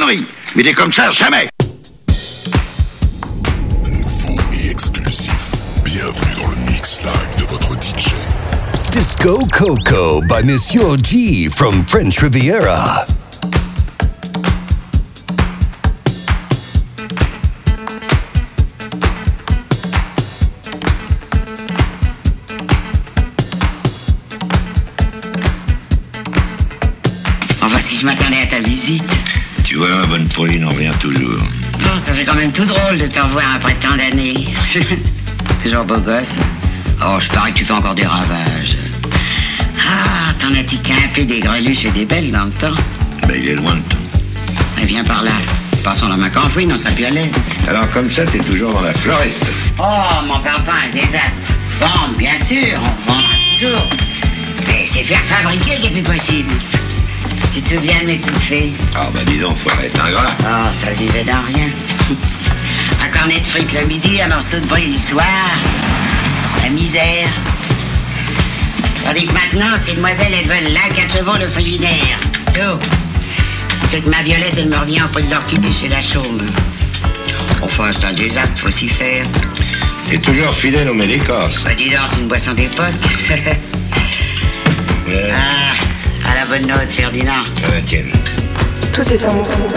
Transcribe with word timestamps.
conneries. 0.00 0.24
Mais 0.56 0.62
des 0.62 0.72
comme 0.72 0.92
ça, 0.92 1.10
jamais. 1.10 1.48
Nouveau 3.86 4.36
et 4.52 4.70
exclusif. 4.70 5.52
Bienvenue 5.84 6.34
dans 6.40 6.50
le 6.50 6.72
mix 6.72 7.04
live 7.04 7.36
de 7.38 7.44
votre 7.50 7.72
DJ. 7.80 8.12
Disco 8.92 9.38
Coco 9.52 10.20
by 10.22 10.44
Monsieur 10.44 10.96
G 11.02 11.48
from 11.48 11.84
French 11.84 12.18
Riviera. 12.18 13.06
Pauline, 30.40 30.64
on 30.64 30.70
revient 30.70 30.90
toujours. 30.98 31.38
Bon, 31.80 31.98
ça 31.98 32.14
fait 32.14 32.24
quand 32.24 32.34
même 32.34 32.50
tout 32.50 32.64
drôle 32.64 32.96
de 32.96 33.06
te 33.06 33.20
revoir 33.20 33.44
après 33.56 33.74
tant 33.74 33.94
d'années. 33.94 34.46
Toujours 35.62 35.84
beau 35.84 36.00
gosse. 36.00 36.38
Oh, 37.04 37.18
je 37.20 37.28
parie 37.28 37.52
que 37.52 37.58
tu 37.58 37.66
fais 37.66 37.74
encore 37.74 37.94
des 37.94 38.06
ravages. 38.06 38.78
Ah, 39.76 40.32
t'en 40.38 40.58
as 40.58 40.62
tiqué 40.62 40.94
un 40.94 41.08
peu 41.14 41.26
des 41.26 41.40
greluches 41.40 41.84
et 41.84 41.90
des 41.90 42.06
belles 42.06 42.32
dans 42.32 42.44
le 42.44 42.52
temps? 42.52 42.74
Ben, 43.28 43.34
il 43.36 43.50
est 43.50 43.54
loin 43.54 43.74
le 43.74 43.82
temps. 43.82 43.98
Eh, 44.80 44.86
viens 44.86 45.04
par 45.04 45.24
là. 45.24 45.32
Passons 45.84 46.08
la 46.08 46.16
main 46.16 46.30
fouine, 46.30 46.72
on 46.72 46.78
sera 46.78 46.94
plus 46.94 47.04
à 47.04 47.10
l'aise. 47.10 47.34
Alors, 47.68 47.90
comme 47.90 48.10
ça, 48.10 48.24
t'es 48.24 48.38
toujours 48.38 48.72
dans 48.72 48.80
la 48.80 48.94
Floride. 48.94 49.34
Oh, 49.78 50.24
m'en 50.26 50.38
parle 50.38 50.64
pas, 50.64 50.72
un 50.86 50.90
désastre. 50.90 51.52
Vendre, 51.78 52.16
bien 52.16 52.40
sûr, 52.40 52.78
on 52.78 53.10
vendra 53.10 53.34
toujours. 53.58 53.90
Mais 54.68 54.86
c'est 54.86 55.04
faire 55.04 55.22
fabriquer 55.26 55.80
qui 55.80 55.88
est 55.88 55.90
plus 55.90 56.02
possible. 56.02 56.50
Tu 57.52 57.62
te 57.62 57.70
souviens 57.74 58.00
de 58.00 58.06
mes 58.06 58.16
petites 58.18 58.42
filles 58.42 58.74
Ah, 58.94 59.08
bah, 59.12 59.20
dis 59.26 59.38
donc, 59.38 59.56
faut 59.58 59.70
être 59.82 60.00
ingrat. 60.04 60.36
Oh, 60.40 60.68
ça 60.72 60.92
vivait 60.92 61.24
dans 61.24 61.42
rien. 61.42 61.68
Un 63.04 63.08
cornet 63.08 63.40
de 63.40 63.46
frites 63.46 63.72
le 63.72 63.86
midi, 63.86 64.20
un 64.22 64.28
morceau 64.28 64.60
de 64.60 64.66
brie 64.66 64.92
le 64.92 64.98
soir. 64.98 65.24
La 66.62 66.68
misère. 66.70 67.28
Tandis 69.04 69.26
que 69.26 69.32
maintenant, 69.32 69.76
ces 69.82 69.94
demoiselles, 69.94 70.32
elles 70.38 70.46
veulent 70.48 70.72
là, 70.72 70.80
quatre 70.94 71.16
chevaux, 71.16 71.36
le 71.40 71.48
frigidaire. 71.48 72.20
Tout. 72.54 72.78
Que 73.90 74.08
ma 74.08 74.22
violette, 74.22 74.54
elle 74.58 74.68
me 74.68 74.76
revient 74.76 75.02
au 75.02 75.08
prix 75.08 75.24
de 75.24 75.30
l'orchidée 75.30 75.72
chez 75.72 75.88
la 75.88 76.00
chaume. 76.02 76.46
Enfin, 77.62 77.90
c'est 77.92 78.04
un 78.06 78.12
désastre, 78.12 78.58
faut 78.58 78.70
s'y 78.70 78.88
faire. 78.88 79.24
T'es 80.08 80.18
toujours 80.18 80.54
fidèle 80.54 80.88
au 80.90 80.94
médicace. 80.94 81.62
Bah, 81.64 81.74
dis 81.76 81.88
donc, 81.90 82.00
c'est 82.12 82.20
une 82.20 82.28
boisson 82.28 82.52
d'époque. 82.52 82.86
Ouais. 85.08 85.32
ah, 85.34 85.79
bonne 86.50 86.66
note, 86.66 86.88
Ferdinand. 86.88 87.44
Tiens. 87.86 88.00
Tout 88.92 89.02
est 89.02 89.24
en 89.24 89.34
mouvement. 89.34 89.68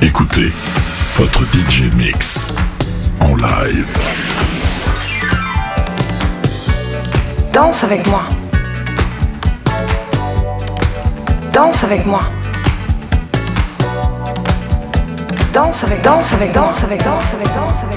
Écoutez 0.00 0.50
votre 1.16 1.42
DJ 1.44 1.94
Mix 1.94 2.46
en 3.20 3.36
live. 3.36 3.86
Danse 7.52 7.84
avec 7.84 8.06
moi. 8.06 8.22
Danse 11.52 11.84
avec 11.84 12.06
moi. 12.06 12.20
Danse 15.52 15.84
avec, 15.84 16.02
danse 16.02 16.32
avec, 16.32 16.32
danse 16.32 16.32
avec, 16.32 16.52
danse 16.52 16.82
avec, 16.82 17.04
danse 17.04 17.24
avec, 17.34 17.48
danse 17.54 17.84
avec, 17.84 17.93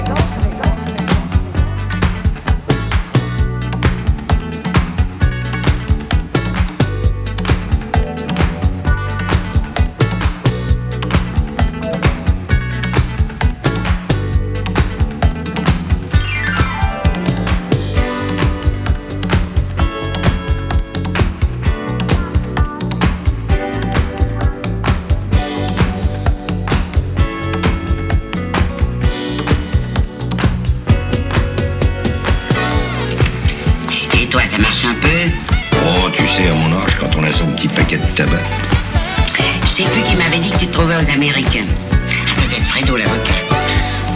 devait 41.20 42.56
être 42.58 42.66
Fredo, 42.66 42.96
l'avocat. 42.96 43.34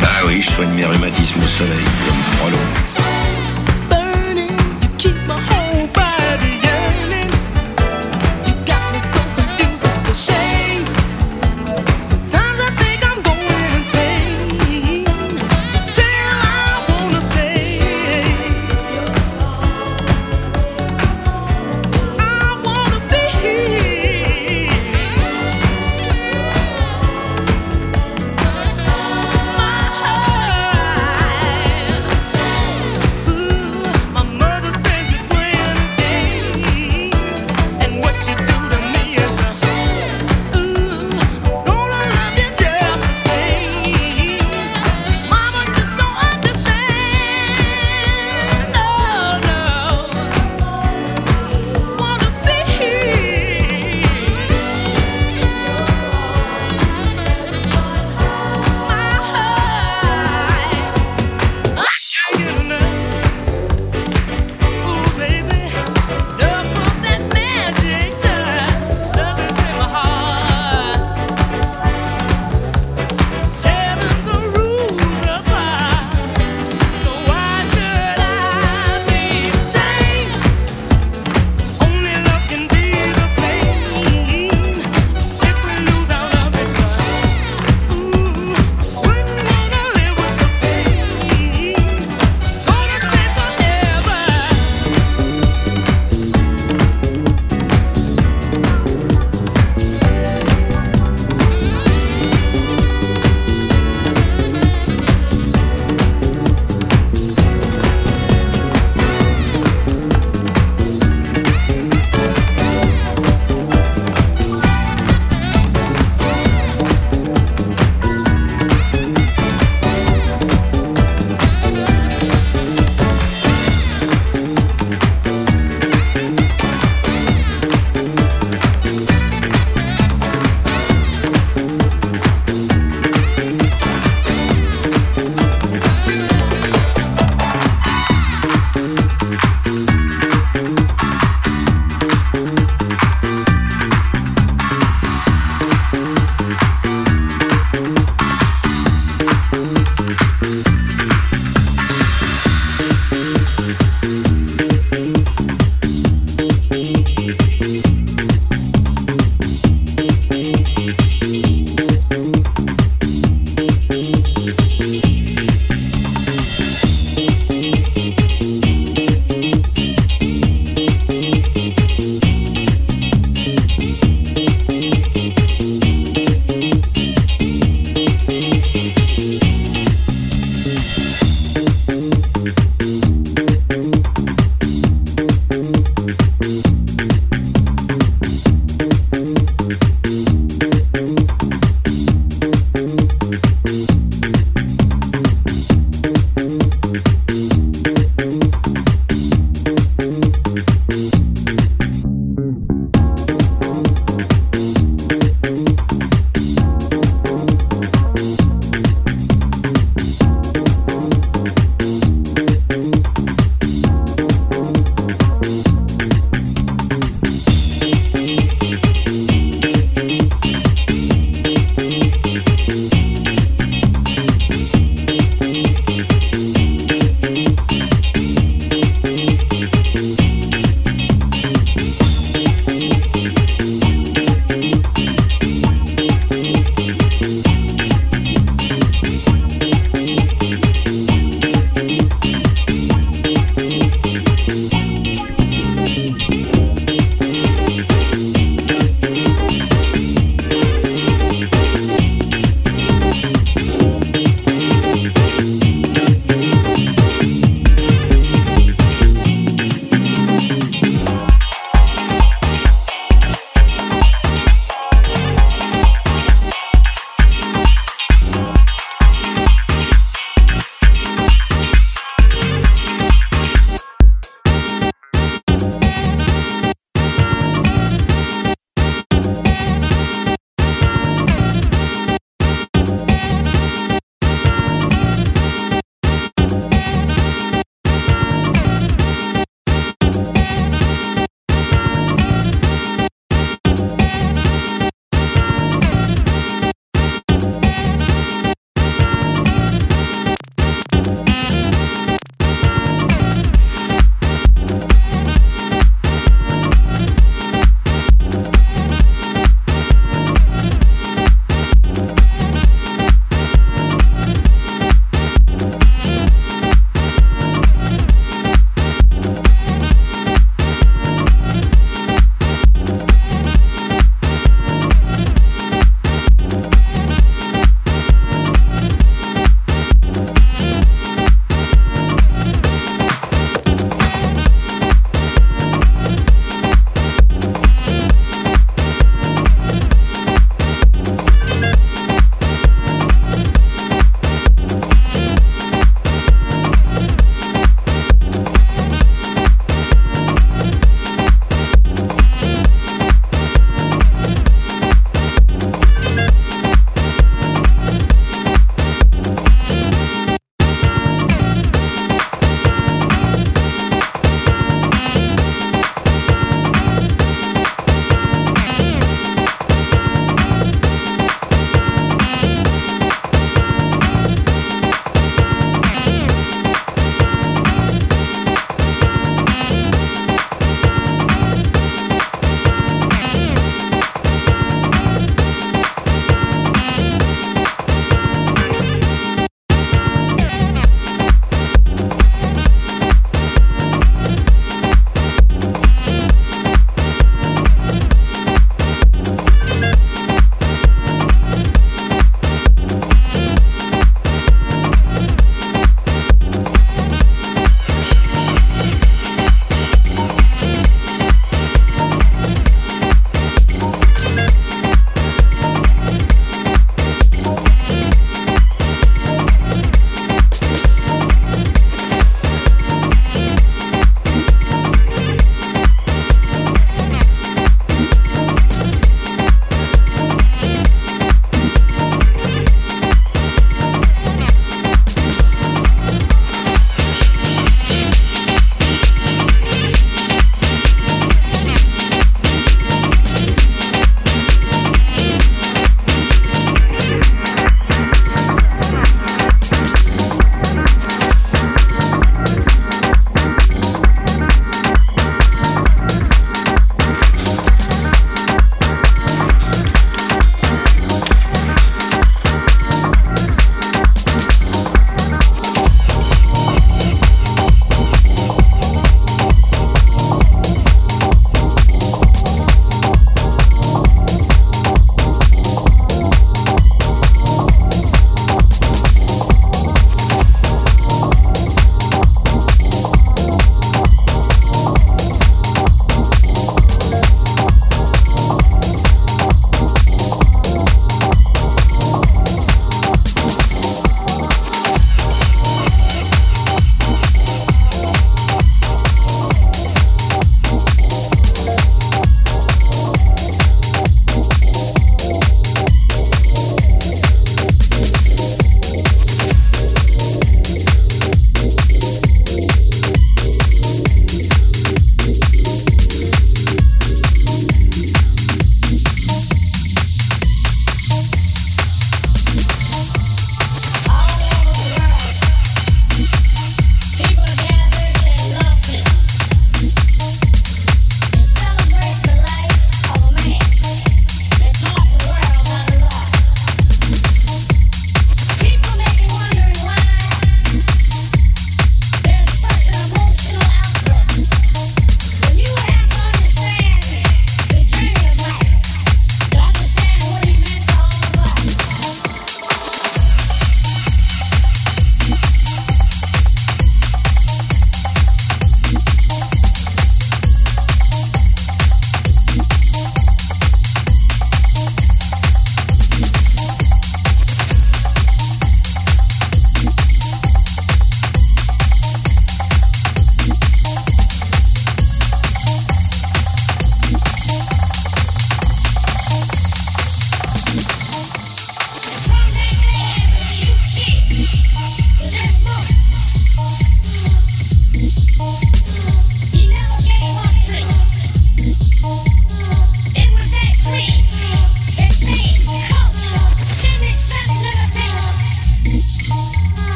Bah 0.00 0.08
oui, 0.26 0.42
je 0.42 0.50
soigne 0.50 0.72
mes 0.74 0.84
rhumatismes 0.84 1.42
au 1.42 1.46
soleil, 1.46 1.84
comme 2.06 2.22
Frollo. 2.38 3.19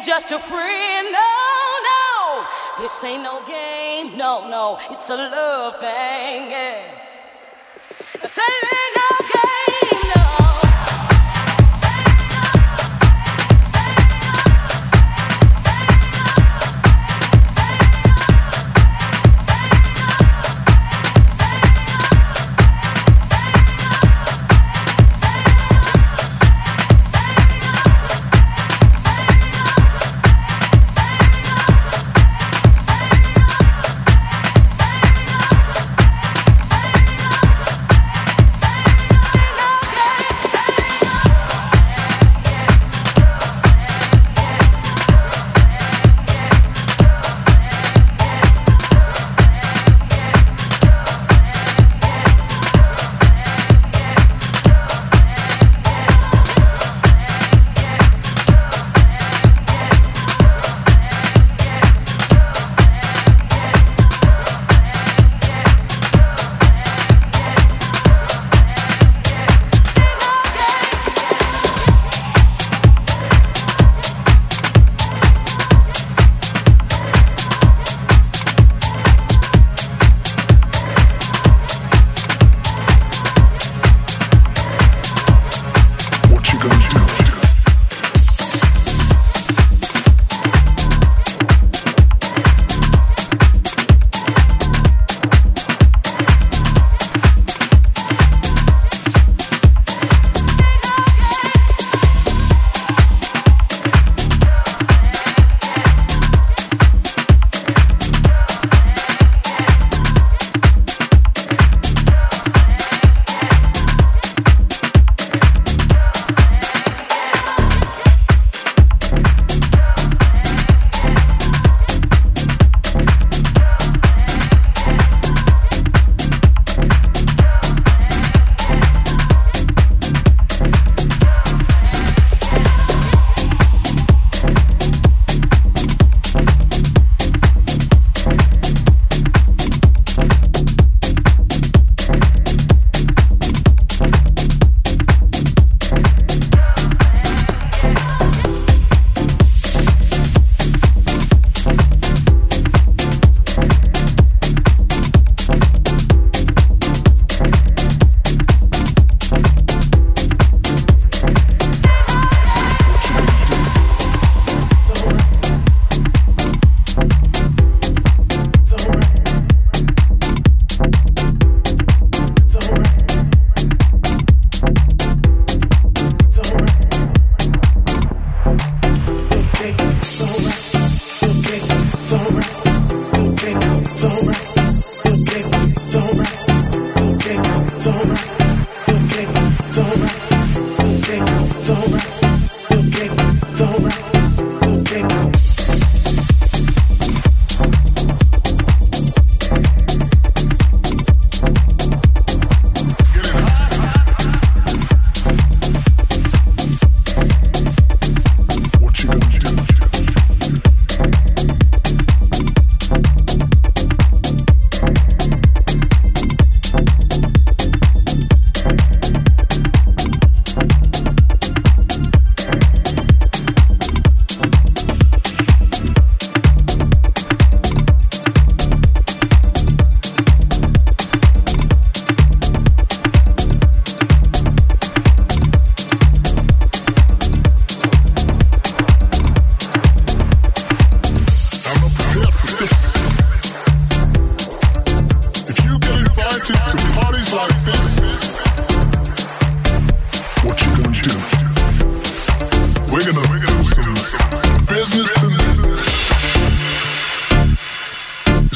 Being 0.00 0.06
just 0.06 0.32
a 0.32 0.38
friend. 0.38 1.08
No, 1.12 1.18
no, 1.90 2.46
this 2.78 3.04
ain't 3.04 3.22
no 3.22 3.42
game. 3.46 4.16
No, 4.16 4.48
no, 4.48 4.78
it's 4.90 5.10
a 5.10 5.16
love 5.16 5.76
thing. 5.76 6.50
Yeah. 6.50 6.79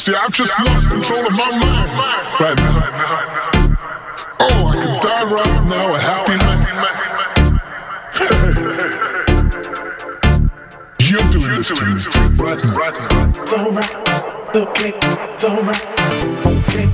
See, 0.05 0.15
I've 0.15 0.31
just 0.33 0.53
lost 0.61 0.91
control 0.91 1.27
of 1.27 1.33
my 1.33 1.51
mind 1.51 1.91
right 2.39 2.59
now. 2.59 2.83
Oh, 4.39 4.67
I 4.69 4.75
could 4.75 5.01
die 5.01 5.25
right 5.33 5.65
now 5.65 5.95
a 5.95 5.99
happy 5.99 6.37
man. 6.45 6.61
You're 11.01 11.29
doing 11.33 11.57
this 11.57 11.69
to 11.69 11.75
me 11.87 11.93
right 12.45 12.63
now. 12.65 12.75
Now. 12.75 13.43
It's 13.43 13.53
alright, 13.55 13.95
it's 14.49 14.59
okay, 14.59 14.93
it's 15.33 15.45
alright, 15.45 16.94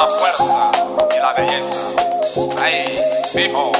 la 0.00 0.08
fuerza 0.08 0.70
y 1.14 1.18
la 1.18 1.32
belleza. 1.34 2.62
Ahí, 2.62 2.98
dijo, 3.34 3.72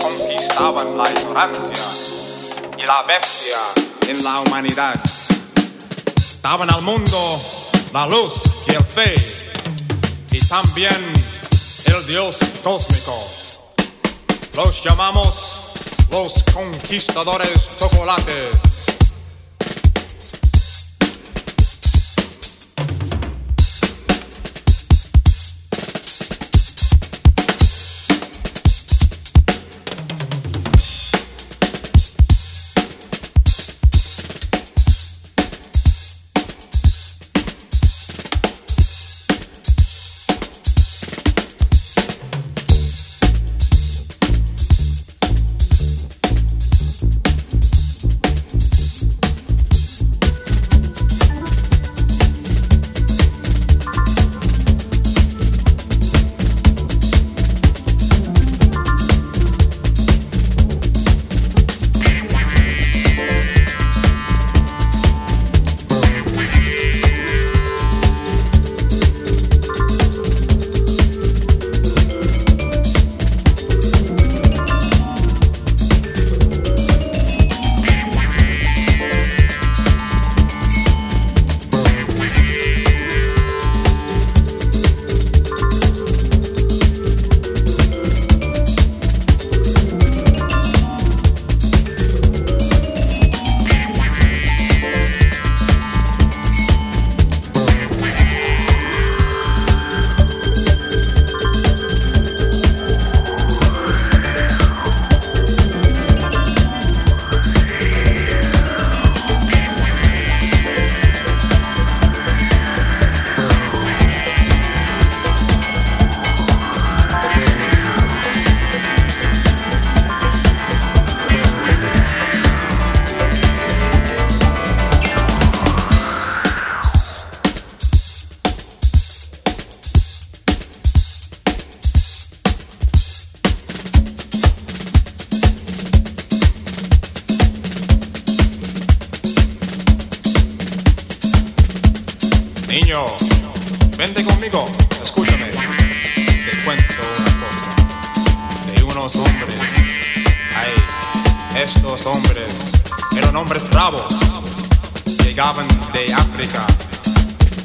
conquistaban 0.00 0.96
la 0.96 1.10
ignorancia 1.10 1.84
y 2.78 2.86
la 2.86 3.02
bestia 3.02 3.58
en 4.08 4.24
la 4.24 4.40
humanidad. 4.40 4.94
Daban 6.40 6.70
al 6.70 6.80
mundo 6.80 7.40
la 7.92 8.06
luz 8.06 8.32
y 8.68 8.70
el 8.70 8.84
fe 8.84 9.14
y 10.30 10.38
también 10.46 11.12
el 11.84 12.06
Dios 12.06 12.36
cósmico. 12.64 13.18
Los 14.54 14.82
llamamos 14.82 16.08
los 16.10 16.42
conquistadores 16.54 17.68
chocolates. 17.78 18.77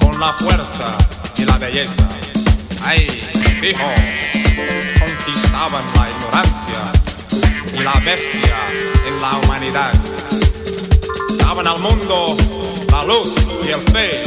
Con 0.04 0.20
la 0.20 0.34
fuerza 0.34 0.94
y 1.38 1.46
la 1.46 1.58
belleza. 1.58 2.08
Ay, 2.84 3.08
hijo, 3.64 3.90
conquistaban 5.00 5.84
la 5.96 6.10
ignorancia 6.10 6.80
y 7.74 7.84
la 7.84 7.94
bestia 8.02 8.58
en 9.08 9.22
la 9.22 9.38
humanidad. 9.40 9.94
Daban 11.40 11.68
al 11.68 11.80
mundo 11.80 12.36
la 12.92 13.04
luz 13.06 13.34
y 13.66 13.72
el 13.72 13.82
fe 13.82 14.22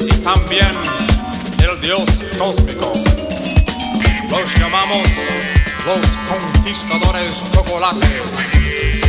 y 0.00 0.12
también 0.24 0.74
el 1.58 1.80
Dios 1.80 2.08
cósmico. 2.38 2.92
Los 4.30 4.54
llamamos 4.58 5.06
los 5.86 6.06
conquistadores 6.28 7.44
chocolates. 7.52 8.99